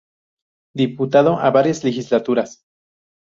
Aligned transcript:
Diputado 0.73 1.37
a 1.37 1.51
varias 1.51 1.83
legislaturas. 1.83 2.63